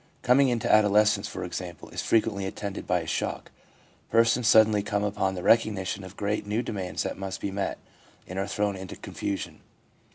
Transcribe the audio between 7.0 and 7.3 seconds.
that